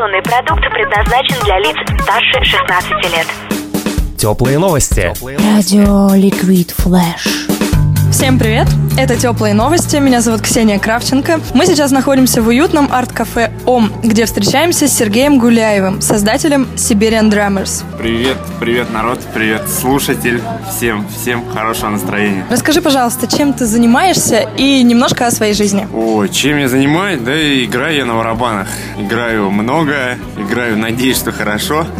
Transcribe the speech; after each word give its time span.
Информационный 0.00 0.22
продукт 0.22 0.62
предназначен 0.72 1.44
для 1.44 1.58
лиц 1.58 1.76
старше 2.00 2.42
16 2.42 2.90
лет. 3.12 3.26
Теплые 4.16 4.58
новости. 4.58 5.12
Радио 5.20 6.14
Liquid 6.14 6.70
Flash. 6.70 7.48
Всем 8.10 8.38
привет! 8.38 8.66
Это 8.98 9.16
«Теплые 9.16 9.54
новости». 9.54 9.96
Меня 9.96 10.20
зовут 10.20 10.42
Ксения 10.42 10.78
Кравченко. 10.78 11.40
Мы 11.54 11.66
сейчас 11.66 11.90
находимся 11.90 12.42
в 12.42 12.48
уютном 12.48 12.88
арт-кафе 12.92 13.50
«Ом», 13.64 13.90
где 14.02 14.26
встречаемся 14.26 14.88
с 14.88 14.92
Сергеем 14.92 15.38
Гуляевым, 15.38 16.02
создателем 16.02 16.68
Siberian 16.76 17.30
Drummers. 17.30 17.84
Привет, 17.98 18.36
привет, 18.58 18.92
народ, 18.92 19.20
привет, 19.32 19.68
слушатель. 19.68 20.42
Всем, 20.68 21.06
всем 21.08 21.48
хорошего 21.48 21.90
настроения. 21.90 22.44
Расскажи, 22.50 22.82
пожалуйста, 22.82 23.26
чем 23.26 23.52
ты 23.52 23.64
занимаешься 23.64 24.48
и 24.56 24.82
немножко 24.82 25.26
о 25.26 25.30
своей 25.30 25.54
жизни. 25.54 25.86
О, 25.94 26.26
чем 26.26 26.58
я 26.58 26.68
занимаюсь? 26.68 27.20
Да, 27.20 27.32
играю 27.32 27.96
я 27.96 28.04
на 28.04 28.14
барабанах. 28.14 28.68
Играю 28.98 29.50
много, 29.50 30.18
играю, 30.36 30.76
надеюсь, 30.76 31.16
что 31.16 31.32
хорошо. 31.32 31.86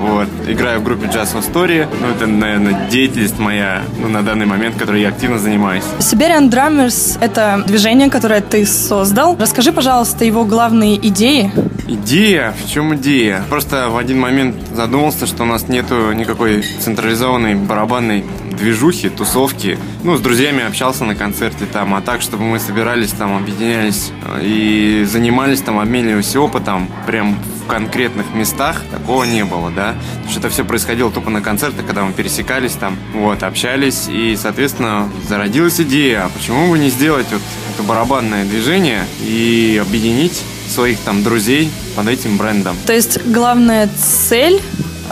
Вот. 0.00 0.28
Играю 0.48 0.80
в 0.80 0.84
группе 0.84 1.08
Jazz 1.08 1.34
Story. 1.34 1.86
Ну, 2.00 2.08
это, 2.08 2.26
наверное, 2.26 2.88
деятельность 2.88 3.38
моя 3.38 3.82
ну, 3.98 4.08
на 4.08 4.22
данный 4.22 4.46
момент, 4.46 4.76
которой 4.76 5.02
я 5.02 5.10
активно 5.10 5.38
занимаюсь. 5.38 5.84
Siberian 6.30 6.48
Drummers— 6.48 7.18
это 7.20 7.64
движение, 7.66 8.08
которое 8.08 8.40
ты 8.40 8.64
создал. 8.64 9.36
Расскажи, 9.36 9.72
пожалуйста, 9.72 10.24
его 10.24 10.44
главные 10.44 10.94
идеи. 11.08 11.50
Идея? 11.88 12.54
В 12.64 12.70
чем 12.70 12.94
идея? 12.94 13.42
Просто 13.50 13.88
в 13.88 13.96
один 13.96 14.20
момент 14.20 14.54
задумался, 14.72 15.26
что 15.26 15.42
у 15.42 15.46
нас 15.46 15.66
нету 15.66 16.12
никакой 16.12 16.62
централизованной 16.62 17.56
барабанной 17.56 18.24
движухи, 18.52 19.08
тусовки. 19.08 19.76
Ну, 20.04 20.16
с 20.16 20.20
друзьями 20.20 20.64
общался 20.64 21.04
на 21.04 21.16
концерте 21.16 21.66
там, 21.66 21.94
а 21.96 22.00
так, 22.00 22.22
чтобы 22.22 22.44
мы 22.44 22.60
собирались 22.60 23.10
там, 23.10 23.36
объединялись 23.36 24.12
э, 24.24 24.44
и 24.44 25.04
занимались 25.10 25.62
там, 25.62 25.80
обменивались 25.80 26.36
опытом, 26.36 26.88
прям 27.08 27.40
конкретных 27.70 28.34
местах, 28.34 28.82
такого 28.90 29.24
не 29.24 29.44
было, 29.44 29.70
да. 29.70 29.94
Потому 30.14 30.30
что 30.30 30.40
это 30.40 30.50
все 30.50 30.64
происходило 30.64 31.10
тупо 31.10 31.30
на 31.30 31.40
концертах, 31.40 31.86
когда 31.86 32.04
мы 32.04 32.12
пересекались 32.12 32.72
там, 32.72 32.96
вот, 33.14 33.42
общались, 33.42 34.08
и, 34.08 34.36
соответственно, 34.36 35.08
зародилась 35.28 35.80
идея, 35.80 36.24
а 36.24 36.28
почему 36.28 36.70
бы 36.70 36.78
не 36.78 36.90
сделать 36.90 37.26
вот 37.30 37.42
это 37.74 37.82
барабанное 37.82 38.44
движение 38.44 39.04
и 39.20 39.80
объединить 39.80 40.42
своих 40.68 40.98
там 41.00 41.22
друзей 41.22 41.70
под 41.96 42.08
этим 42.08 42.36
брендом. 42.36 42.76
То 42.86 42.92
есть 42.92 43.24
главная 43.26 43.88
цель 43.96 44.60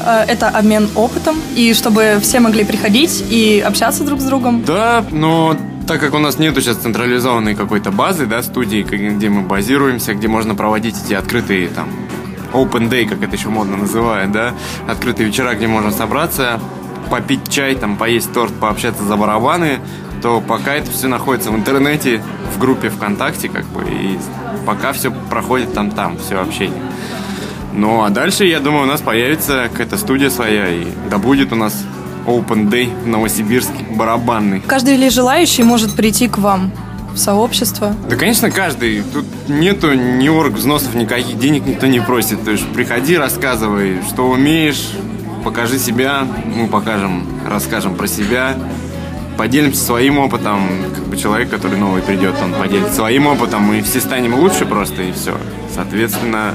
Э, 0.04 0.24
это 0.26 0.48
обмен 0.48 0.88
опытом, 0.94 1.36
и 1.56 1.74
чтобы 1.74 2.18
все 2.22 2.40
могли 2.40 2.64
приходить 2.64 3.24
и 3.30 3.62
общаться 3.66 4.04
друг 4.04 4.20
с 4.20 4.24
другом. 4.24 4.62
Да, 4.64 5.04
но 5.10 5.56
так 5.86 6.00
как 6.00 6.14
у 6.14 6.18
нас 6.18 6.38
нету 6.38 6.60
сейчас 6.60 6.76
централизованной 6.76 7.54
какой-то 7.54 7.90
базы, 7.90 8.26
да, 8.26 8.42
студии, 8.42 8.82
где 8.82 9.28
мы 9.28 9.42
базируемся, 9.42 10.14
где 10.14 10.28
можно 10.28 10.54
проводить 10.54 10.96
эти 11.04 11.14
открытые 11.14 11.68
там 11.68 11.88
open 12.52 12.88
day, 12.88 13.06
как 13.06 13.22
это 13.22 13.36
еще 13.36 13.48
модно 13.48 13.76
называют, 13.76 14.32
да, 14.32 14.54
открытые 14.88 15.28
вечера, 15.28 15.54
где 15.54 15.66
можно 15.66 15.90
собраться, 15.90 16.60
попить 17.10 17.48
чай, 17.48 17.74
там, 17.74 17.96
поесть 17.96 18.32
торт, 18.32 18.52
пообщаться 18.54 19.04
за 19.04 19.16
барабаны, 19.16 19.80
то 20.22 20.40
пока 20.40 20.74
это 20.74 20.90
все 20.90 21.08
находится 21.08 21.50
в 21.50 21.56
интернете, 21.56 22.22
в 22.54 22.58
группе 22.58 22.90
ВКонтакте, 22.90 23.48
как 23.48 23.64
бы, 23.66 23.82
и 23.82 24.18
пока 24.66 24.92
все 24.92 25.10
проходит 25.10 25.72
там-там, 25.72 26.18
все 26.18 26.40
общение. 26.40 26.82
Ну, 27.72 28.02
а 28.02 28.10
дальше, 28.10 28.44
я 28.44 28.60
думаю, 28.60 28.84
у 28.84 28.86
нас 28.86 29.00
появится 29.00 29.68
какая-то 29.70 29.96
студия 29.96 30.30
своя, 30.30 30.68
и 30.68 30.86
да 31.10 31.18
будет 31.18 31.52
у 31.52 31.56
нас 31.56 31.84
Open 32.26 32.68
Day 32.68 32.90
в 33.04 33.06
Новосибирске, 33.06 33.84
барабанный. 33.90 34.60
Каждый 34.60 34.96
ли 34.96 35.08
желающий 35.08 35.62
может 35.62 35.94
прийти 35.94 36.28
к 36.28 36.38
вам? 36.38 36.72
Сообщество? 37.18 37.94
Да, 38.08 38.16
конечно, 38.16 38.50
каждый. 38.50 39.02
Тут 39.12 39.26
нету 39.48 39.92
ни 39.94 40.28
орг 40.28 40.54
взносов, 40.54 40.94
никаких 40.94 41.38
денег 41.38 41.66
никто 41.66 41.86
не 41.86 42.00
просит. 42.00 42.44
То 42.44 42.50
есть 42.50 42.66
приходи, 42.72 43.16
рассказывай, 43.16 43.98
что 44.08 44.28
умеешь, 44.28 44.90
покажи 45.44 45.78
себя, 45.78 46.26
мы 46.44 46.68
покажем, 46.68 47.26
расскажем 47.48 47.94
про 47.94 48.06
себя, 48.06 48.56
поделимся 49.36 49.84
своим 49.84 50.18
опытом. 50.18 50.60
Как 50.94 51.04
бы 51.04 51.16
человек, 51.16 51.50
который 51.50 51.78
новый 51.78 52.02
придет, 52.02 52.34
он 52.42 52.52
поделится 52.54 52.94
своим 52.94 53.26
опытом, 53.26 53.62
мы 53.62 53.82
все 53.82 54.00
станем 54.00 54.34
лучше 54.34 54.66
просто, 54.66 55.02
и 55.02 55.12
все. 55.12 55.36
Соответственно, 55.74 56.54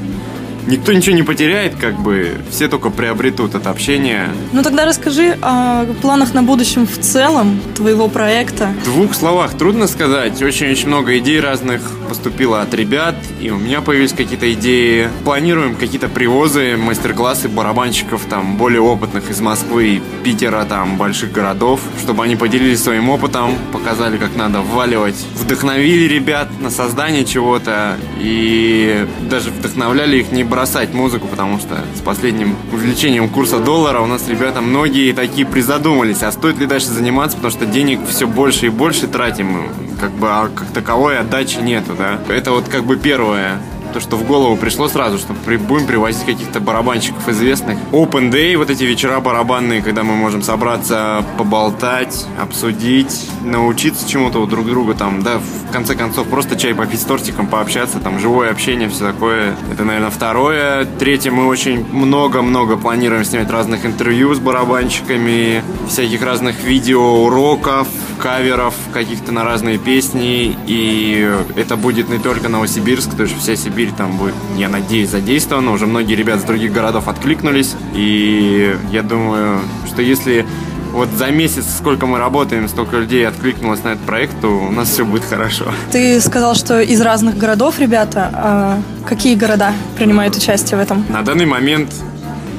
никто 0.68 0.94
ничего 0.94 1.16
не 1.16 1.24
потеряет, 1.24 1.76
как 1.76 2.00
бы 2.00 2.38
все 2.50 2.68
только 2.68 2.90
приобретут 2.90 3.56
это 3.56 3.70
общение. 3.70 4.30
Ну 4.52 4.64
тогда 4.64 4.86
расскажи 4.86 5.38
о 5.42 5.86
планах 6.02 6.34
на 6.34 6.44
будущем 6.44 6.88
в 6.88 6.98
целом 7.00 7.60
твоего 7.76 8.08
проекта. 8.08 8.74
В 8.82 8.86
двух 8.86 9.14
словах 9.14 9.58
трудно 9.58 9.88
сказать. 9.88 10.42
Очень-очень 10.42 10.88
много 10.88 11.18
идей 11.18 11.40
разных 11.40 11.82
поступило 12.08 12.62
от 12.62 12.74
ребят, 12.74 13.16
и 13.42 13.50
у 13.50 13.58
меня 13.58 13.82
появились 13.82 14.14
какие-то 14.14 14.52
идеи. 14.54 15.10
Планируем 15.24 15.76
какие-то 15.76 16.08
привозы, 16.08 16.78
мастер-классы 16.78 17.50
барабанщиков 17.50 18.26
там 18.30 18.58
более 18.58 18.82
опытных 18.82 19.30
из 19.30 19.40
Москвы, 19.42 20.02
Питера, 20.24 20.66
там 20.66 20.98
больших 20.98 21.32
городов, 21.32 21.82
чтобы 22.02 22.24
они 22.24 22.36
поделились 22.36 22.84
своим 22.84 23.10
опытом, 23.10 23.56
показали, 23.72 24.18
как 24.18 24.36
надо 24.36 24.62
вваливать, 24.62 25.16
вдохновили 25.36 26.08
ребят 26.08 26.50
на 26.60 26.70
создание 26.70 27.26
чего-то 27.26 27.98
и 28.20 29.08
даже 29.30 29.50
вдохновляли 29.50 30.18
их 30.18 30.32
не 30.32 30.44
бросать 30.54 30.94
музыку, 30.94 31.28
потому 31.28 31.58
что 31.58 31.80
с 31.96 32.02
последним 32.02 32.56
увеличением 32.72 33.28
курса 33.28 33.58
доллара 33.58 34.02
у 34.02 34.06
нас 34.06 34.28
ребята 34.28 34.62
многие 34.62 35.12
такие 35.12 35.48
призадумались, 35.48 36.22
а 36.22 36.32
стоит 36.32 36.60
ли 36.60 36.68
дальше 36.68 36.90
заниматься, 36.90 37.38
потому 37.38 37.52
что 37.52 37.66
денег 37.66 38.00
все 38.08 38.28
больше 38.28 38.68
и 38.68 38.70
больше 38.70 39.08
тратим, 39.08 39.68
как 40.00 40.12
бы 40.12 40.28
а 40.30 40.50
как 40.56 40.68
таковой 40.68 41.18
отдачи 41.18 41.58
нету, 41.58 41.96
да. 41.98 42.20
Это 42.32 42.52
вот 42.52 42.68
как 42.68 42.84
бы 42.84 42.98
первое 42.98 43.58
то, 43.94 44.00
что 44.00 44.18
в 44.18 44.26
голову 44.26 44.58
пришло 44.58 44.88
сразу, 44.88 45.18
что 45.18 45.34
при, 45.46 45.58
будем 45.58 45.86
привозить 45.86 46.26
каких-то 46.26 46.60
барабанщиков 46.60 47.28
известных. 47.30 47.78
Open 47.92 48.32
Day, 48.32 48.58
вот 48.58 48.70
эти 48.70 48.84
вечера 48.84 49.20
барабанные, 49.20 49.82
когда 49.82 50.04
мы 50.04 50.16
можем 50.16 50.42
собраться, 50.42 51.24
поболтать, 51.38 52.26
обсудить, 52.42 53.30
научиться 53.44 54.10
чему-то 54.10 54.40
у 54.40 54.48
друг 54.48 54.66
друга, 54.66 54.96
там, 54.96 55.22
да, 55.22 55.38
в 55.38 55.72
конце 55.72 55.96
концов, 55.96 56.28
просто 56.28 56.58
чай 56.58 56.74
попить 56.74 57.02
с 57.02 57.04
тортиком, 57.04 57.48
пообщаться, 57.48 58.00
там, 58.00 58.20
живое 58.20 58.50
общение, 58.50 58.90
все 58.90 59.08
такое. 59.08 59.56
Это, 59.72 59.84
наверное, 59.84 60.10
второе. 60.10 60.86
Третье, 60.86 61.32
мы 61.32 61.48
очень 61.48 61.86
много-много 61.92 62.78
планируем 62.78 63.24
снять 63.24 63.50
разных 63.50 63.86
интервью 63.86 64.34
с 64.34 64.40
барабанщиками, 64.40 65.64
всяких 65.88 66.22
разных 66.24 66.64
видео, 66.64 67.26
уроков, 67.26 67.88
каверов 68.20 68.74
каких-то 68.94 69.32
на 69.32 69.44
разные 69.44 69.78
песни, 69.78 70.58
и 70.66 71.32
это 71.56 71.76
будет 71.76 72.10
не 72.10 72.20
только 72.20 72.50
Новосибирск, 72.50 73.16
то 73.16 73.24
есть 73.24 73.38
вся 73.38 73.56
Сибирь 73.56 73.83
там 73.92 74.18
будет, 74.18 74.34
я 74.58 74.70
надеюсь, 74.70 75.10
задействована, 75.10 75.72
уже 75.72 75.86
многие 75.88 76.16
ребята 76.16 76.42
с 76.42 76.44
других 76.44 76.72
городов 76.72 77.08
откликнулись, 77.08 77.76
и 77.94 78.76
я 78.92 79.02
думаю, 79.04 79.60
что 79.88 80.02
если 80.02 80.46
вот 80.94 81.10
за 81.18 81.32
месяц, 81.32 81.66
сколько 81.78 82.06
мы 82.06 82.20
работаем, 82.20 82.68
столько 82.68 82.98
людей 82.98 83.28
откликнулось 83.28 83.84
на 83.84 83.90
этот 83.90 84.04
проект, 84.04 84.40
то 84.42 84.48
у 84.48 84.72
нас 84.72 84.90
все 84.90 85.04
будет 85.04 85.24
хорошо. 85.24 85.66
Ты 85.92 86.22
сказал, 86.22 86.54
что 86.56 86.82
из 86.82 87.02
разных 87.02 87.36
городов 87.38 87.80
ребята. 87.80 88.30
А 88.34 88.80
какие 89.08 89.36
города 89.36 89.74
принимают 89.98 90.36
участие 90.36 90.78
в 90.78 90.82
этом? 90.82 91.04
На 91.10 91.24
данный 91.24 91.48
момент 91.48 91.92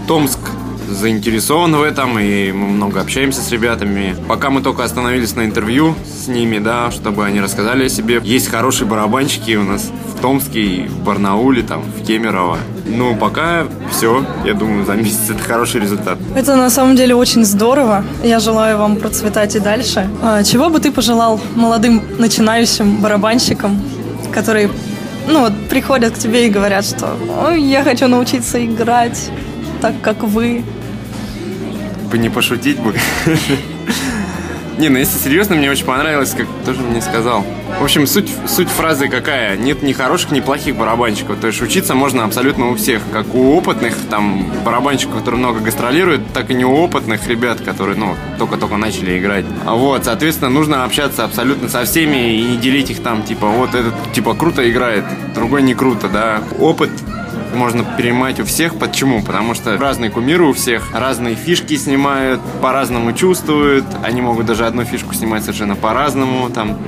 Томск, 0.09 0.41
заинтересован 0.91 1.77
в 1.77 1.83
этом, 1.83 2.19
и 2.19 2.53
мы 2.53 2.69
много 2.69 3.01
общаемся 3.01 3.41
с 3.41 3.51
ребятами. 3.51 4.17
Пока 4.29 4.51
мы 4.51 4.63
только 4.63 4.85
остановились 4.85 5.35
на 5.35 5.45
интервью 5.45 5.95
с 6.05 6.29
ними, 6.29 6.59
да, 6.59 6.91
чтобы 6.91 7.25
они 7.25 7.41
рассказали 7.41 7.87
о 7.87 7.89
себе. 7.89 8.21
Есть 8.23 8.49
хорошие 8.49 8.87
барабанщики 8.87 9.57
у 9.57 9.63
нас 9.63 9.91
и 10.55 10.87
в 10.89 11.05
Барнауле, 11.05 11.63
там, 11.63 11.83
в 11.83 12.07
Кемерово. 12.07 12.59
Ну, 12.87 13.17
пока 13.17 13.67
все. 13.91 14.25
Я 14.45 14.55
думаю, 14.55 14.87
за 14.87 14.95
месяц 14.95 15.31
это 15.31 15.39
хороший 15.39 15.81
результат. 15.81 16.19
Это 16.35 16.57
на 16.57 16.71
самом 16.71 16.97
деле 16.97 17.15
очень 17.15 17.45
здорово. 17.45 18.05
Я 18.23 18.41
желаю 18.41 18.79
вам 18.79 18.97
процветать 18.97 19.55
и 19.57 19.61
дальше. 19.61 20.09
А 20.23 20.43
чего 20.43 20.71
бы 20.71 20.81
ты 20.81 20.91
пожелал 20.91 21.41
молодым 21.55 22.03
начинающим 22.19 23.03
барабанщикам, 23.03 23.83
которые 24.33 24.71
ну 25.29 25.41
вот 25.41 25.53
приходят 25.69 26.15
к 26.15 26.19
тебе 26.19 26.47
и 26.47 26.51
говорят, 26.51 26.85
что 26.85 27.17
Ой, 27.47 27.63
я 27.63 27.83
хочу 27.83 28.09
научиться 28.09 28.65
играть 28.65 29.31
так, 29.81 29.95
как 30.03 30.23
вы 30.23 30.65
бы 32.11 32.19
не 32.19 32.31
пошутить 32.31 32.79
бы. 32.79 32.95
Не, 34.79 34.89
ну 34.89 34.99
если 34.99 35.19
серьезно, 35.19 35.55
мне 35.55 35.71
очень 35.71 35.85
понравилось, 35.85 36.35
как 36.37 36.47
тоже 36.67 36.81
мне 36.81 37.01
сказал. 37.01 37.45
В 37.79 37.85
общем, 37.85 38.07
суть, 38.07 38.31
суть 38.47 38.69
фразы 38.69 39.09
какая? 39.09 39.57
Нет 39.57 39.83
ни 39.83 39.93
хороших, 39.93 40.33
ни 40.33 40.41
плохих 40.41 40.77
барабанщиков. 40.77 41.39
То 41.39 41.47
есть 41.47 41.63
учиться 41.63 41.95
можно 41.95 42.25
абсолютно 42.25 42.71
у 42.71 42.75
всех. 42.75 43.03
Как 43.13 43.35
у 43.35 43.57
опытных 43.57 43.95
там 44.11 44.51
барабанщиков, 44.65 45.19
которые 45.19 45.39
много 45.39 45.61
гастролируют, 45.61 46.33
так 46.33 46.51
и 46.51 46.65
у 46.65 46.73
опытных 46.73 47.27
ребят, 47.29 47.61
которые, 47.61 47.97
ну, 47.97 48.17
только-только 48.39 48.77
начали 48.77 49.19
играть. 49.19 49.45
А 49.65 49.75
вот, 49.75 50.05
соответственно, 50.05 50.51
нужно 50.51 50.85
общаться 50.85 51.25
абсолютно 51.25 51.69
со 51.69 51.85
всеми 51.85 52.37
и 52.37 52.43
не 52.43 52.57
делить 52.57 52.91
их 52.91 53.01
там, 53.03 53.23
типа, 53.23 53.47
вот 53.47 53.75
этот, 53.75 53.95
типа, 54.13 54.35
круто 54.35 54.69
играет, 54.69 55.05
другой 55.35 55.63
не 55.63 55.75
круто, 55.75 56.09
да. 56.09 56.43
Опыт 56.59 56.91
можно 57.55 57.85
перенимать 57.97 58.41
у 58.41 58.45
всех. 58.45 58.77
Почему? 58.77 59.23
Потому 59.23 59.55
что 59.55 59.77
разные 59.77 60.11
кумиры 60.11 60.45
у 60.45 60.53
всех, 60.53 60.93
разные 60.93 61.35
фишки 61.35 61.77
снимают, 61.77 62.41
по-разному 62.61 63.13
чувствуют. 63.13 63.85
Они 64.03 64.21
могут 64.21 64.47
даже 64.47 64.67
одну 64.67 64.85
фишку 64.85 65.15
снимать 65.15 65.43
совершенно 65.43 65.77
по-разному, 65.77 66.51
там 66.51 66.79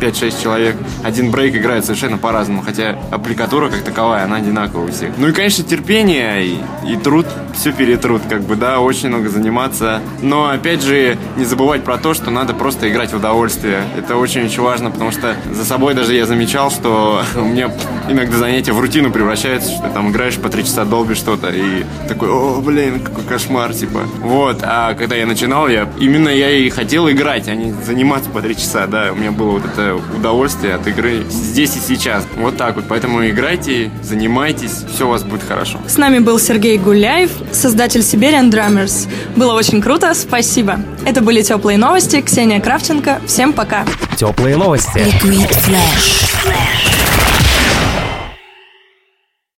5-6 0.00 0.42
человек. 0.42 0.76
Один 1.02 1.30
брейк 1.30 1.56
играет 1.56 1.84
совершенно 1.84 2.18
по-разному, 2.18 2.62
хотя 2.62 2.98
аппликатура 3.10 3.68
как 3.68 3.82
таковая, 3.82 4.24
она 4.24 4.36
одинаковая 4.36 4.88
у 4.88 4.92
всех. 4.92 5.10
Ну 5.16 5.28
и, 5.28 5.32
конечно, 5.32 5.64
терпение 5.64 6.46
и, 6.46 6.58
и 6.86 6.96
труд, 6.96 7.26
все 7.54 7.72
перетрут, 7.72 8.22
как 8.28 8.42
бы, 8.42 8.56
да, 8.56 8.80
очень 8.80 9.08
много 9.08 9.28
заниматься. 9.28 10.00
Но, 10.22 10.48
опять 10.48 10.82
же, 10.82 11.16
не 11.36 11.44
забывать 11.44 11.84
про 11.84 11.98
то, 11.98 12.14
что 12.14 12.30
надо 12.30 12.54
просто 12.54 12.90
играть 12.90 13.12
в 13.12 13.16
удовольствие. 13.16 13.82
Это 13.96 14.16
очень-очень 14.16 14.62
важно, 14.62 14.90
потому 14.90 15.10
что 15.10 15.36
за 15.50 15.64
собой 15.64 15.94
даже 15.94 16.14
я 16.14 16.26
замечал, 16.26 16.70
что 16.70 17.22
у 17.36 17.44
меня 17.44 17.70
иногда 18.08 18.36
занятия 18.36 18.72
в 18.72 18.80
рутину 18.80 19.10
превращаются, 19.10 19.70
что 19.70 19.88
там 20.04 20.12
играешь 20.12 20.36
по 20.36 20.48
три 20.48 20.64
часа, 20.64 20.84
долбишь 20.84 21.16
что-то, 21.16 21.48
и 21.48 21.84
такой, 22.08 22.28
о, 22.28 22.60
блин, 22.60 23.00
какой 23.00 23.24
кошмар, 23.24 23.72
типа. 23.72 24.02
Вот, 24.20 24.58
а 24.62 24.94
когда 24.94 25.16
я 25.16 25.26
начинал, 25.26 25.68
я 25.68 25.88
именно 25.98 26.28
я 26.28 26.50
и 26.50 26.68
хотел 26.68 27.08
играть, 27.10 27.48
а 27.48 27.54
не 27.54 27.72
заниматься 27.72 28.28
по 28.30 28.42
три 28.42 28.54
часа, 28.56 28.86
да, 28.86 29.12
у 29.12 29.14
меня 29.14 29.30
было 29.30 29.52
вот 29.52 29.64
это 29.64 29.98
удовольствие 30.16 30.74
от 30.74 30.86
игры 30.86 31.24
здесь 31.30 31.76
и 31.76 31.80
сейчас. 31.80 32.26
Вот 32.36 32.56
так 32.56 32.76
вот, 32.76 32.84
поэтому 32.88 33.26
играйте, 33.26 33.90
занимайтесь, 34.02 34.84
все 34.94 35.06
у 35.06 35.10
вас 35.10 35.22
будет 35.22 35.42
хорошо. 35.42 35.78
С 35.86 35.96
нами 35.96 36.18
был 36.18 36.38
Сергей 36.38 36.76
Гуляев, 36.76 37.30
создатель 37.52 38.00
Siberian 38.00 38.50
Drummers. 38.50 39.08
Было 39.36 39.54
очень 39.54 39.80
круто, 39.80 40.12
спасибо. 40.14 40.80
Это 41.06 41.22
были 41.22 41.42
теплые 41.42 41.78
новости. 41.78 42.20
Ксения 42.20 42.60
Кравченко. 42.60 43.20
Всем 43.26 43.52
пока. 43.52 43.84
Теплые 44.16 44.56
новости. 44.56 44.98
Liquid 44.98 45.50
Flash. 45.50 46.33